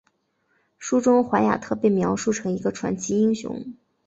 [0.79, 3.75] 书中怀亚特被描述成为一个传奇英雄。